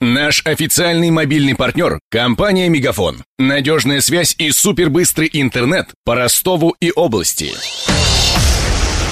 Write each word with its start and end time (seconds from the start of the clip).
Наш 0.00 0.42
официальный 0.44 1.10
мобильный 1.10 1.54
партнер– 1.54 1.98
компания 2.10 2.68
«Мегафон». 2.68 3.24
Надежная 3.38 4.02
связь 4.02 4.34
и 4.36 4.50
супербыстрый 4.50 5.30
интернет 5.32 5.88
по 6.04 6.14
Ростову 6.14 6.76
и 6.80 6.92
области. 6.94 7.54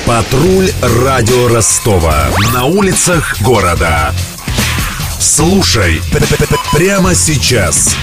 Патруль 0.05 0.71
радио 0.83 1.49
Ростова. 1.49 2.29
На 2.53 2.67
улицах 2.67 3.41
города. 3.41 4.12
Слушай 5.19 6.03
прямо 6.75 7.14
сейчас. 7.14 7.96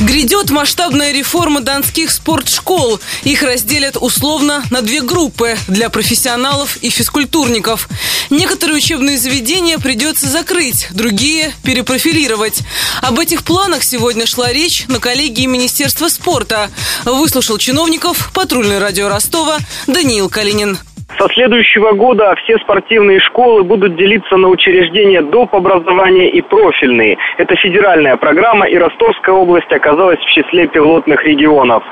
Грядет 0.00 0.50
масштабная 0.50 1.12
реформа 1.12 1.60
донских 1.60 2.10
спортшкол. 2.10 3.00
Их 3.22 3.42
разделят 3.42 3.96
условно 3.96 4.64
на 4.70 4.82
две 4.82 5.00
группы– 5.00 5.56
для 5.68 5.88
профессионалов 5.88 6.76
и 6.78 6.90
физкультурников. 6.90 7.88
Некоторые 8.34 8.78
учебные 8.78 9.16
заведения 9.16 9.78
придется 9.78 10.26
закрыть, 10.26 10.88
другие– 10.92 11.52
перепрофилировать. 11.64 12.62
Об 13.00 13.20
этих 13.20 13.44
планах 13.44 13.84
сегодня 13.84 14.26
шла 14.26 14.52
речь 14.52 14.88
на 14.88 14.98
коллегии 14.98 15.46
Министерства 15.46 16.08
спорта. 16.08 16.68
Выслушал 17.04 17.58
чиновников 17.58 18.32
патрульной 18.34 18.80
радио 18.80 19.08
Ростова 19.08 19.58
Даниил 19.86 20.28
Калинин. 20.28 20.78
Со 21.16 21.28
следующего 21.28 21.92
года 21.92 22.34
все 22.42 22.58
спортивные 22.58 23.20
школы 23.20 23.62
будут 23.62 23.96
делиться 23.96 24.36
на 24.36 24.48
учреждения 24.48 25.22
доп. 25.22 25.54
образования 25.54 26.28
и 26.30 26.42
профильные. 26.42 27.16
Это 27.38 27.54
федеральная 27.54 28.16
программа, 28.16 28.66
и 28.66 28.76
Ростовская 28.76 29.34
область 29.34 29.70
оказалась 29.70 30.18
в 30.18 30.34
числе 30.34 30.66
пилотных 30.66 31.22
регионов. 31.24 31.84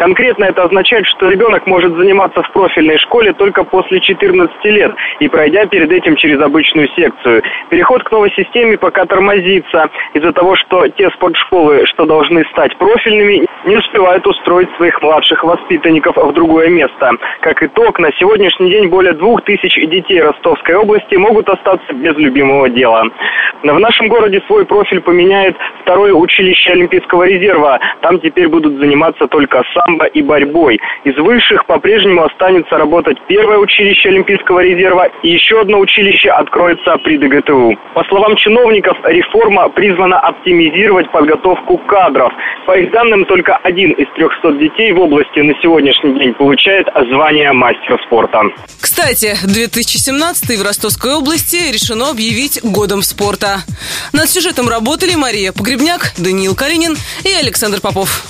Конкретно 0.00 0.44
это 0.44 0.62
означает, 0.62 1.06
что 1.08 1.28
ребенок 1.28 1.66
может 1.66 1.94
заниматься 1.94 2.42
в 2.42 2.50
профильной 2.52 2.96
школе 2.96 3.34
только 3.34 3.64
после 3.64 4.00
14 4.00 4.64
лет 4.64 4.94
и 5.18 5.28
пройдя 5.28 5.66
перед 5.66 5.92
этим 5.92 6.16
через 6.16 6.40
обычную 6.40 6.88
секцию. 6.96 7.42
Переход 7.68 8.02
к 8.02 8.10
новой 8.10 8.30
системе 8.30 8.78
пока 8.78 9.04
тормозится 9.04 9.90
из-за 10.14 10.32
того, 10.32 10.56
что 10.56 10.88
те 10.88 11.10
спортшколы, 11.10 11.84
что 11.84 12.06
должны 12.06 12.46
стать 12.46 12.74
профильными, 12.78 13.46
не 13.66 13.76
успевают 13.76 14.26
устроить 14.26 14.74
своих 14.76 15.02
младших 15.02 15.44
воспитанников 15.44 16.16
в 16.16 16.32
другое 16.32 16.68
место. 16.68 17.10
Как 17.42 17.62
итог, 17.62 17.98
на 17.98 18.10
сегодняшний 18.12 18.70
день 18.70 18.88
более 18.88 19.12
двух 19.12 19.42
тысяч 19.42 19.74
детей 19.74 20.22
Ростовской 20.22 20.76
области 20.76 21.14
могут 21.16 21.46
остаться 21.50 21.92
без 21.92 22.16
любимого 22.16 22.70
дела. 22.70 23.04
В 23.62 23.78
нашем 23.78 24.08
городе 24.08 24.40
свой 24.46 24.64
профиль 24.64 25.02
поменяет 25.02 25.56
второе 25.82 26.14
училище 26.14 26.70
Олимпийского 26.72 27.24
резерва. 27.24 27.78
Там 28.00 28.18
теперь 28.18 28.48
будут 28.48 28.78
заниматься 28.78 29.26
только 29.26 29.62
самбо 29.90 30.06
и 30.06 30.22
борьбой. 30.22 30.78
Из 31.04 31.16
высших 31.16 31.66
по-прежнему 31.66 32.24
останется 32.24 32.76
работать 32.76 33.18
первое 33.28 33.58
училище 33.58 34.08
Олимпийского 34.08 34.60
резерва 34.60 35.08
и 35.22 35.30
еще 35.30 35.60
одно 35.60 35.78
училище 35.78 36.30
откроется 36.30 36.96
при 37.04 37.18
ДГТУ. 37.18 37.76
По 37.94 38.04
словам 38.04 38.36
чиновников, 38.36 38.96
реформа 39.04 39.68
призвана 39.70 40.18
оптимизировать 40.18 41.10
подготовку 41.10 41.78
кадров. 41.78 42.32
По 42.66 42.78
их 42.78 42.90
данным, 42.92 43.24
только 43.24 43.56
один 43.56 43.92
из 43.92 44.06
300 44.14 44.52
детей 44.58 44.92
в 44.92 45.00
области 45.00 45.40
на 45.40 45.54
сегодняшний 45.62 46.18
день 46.18 46.34
получает 46.34 46.88
звание 47.10 47.52
мастера 47.52 47.98
спорта. 48.06 48.42
Кстати, 48.80 49.34
2017 49.44 50.58
в 50.58 50.62
Ростовской 50.62 51.14
области 51.14 51.72
решено 51.72 52.10
объявить 52.10 52.60
годом 52.62 53.02
спорта. 53.02 53.60
Над 54.12 54.28
сюжетом 54.28 54.68
работали 54.68 55.14
Мария 55.14 55.52
Погребняк, 55.52 56.12
Даниил 56.18 56.54
Калинин 56.54 56.96
и 57.24 57.32
Александр 57.32 57.80
Попов. 57.80 58.29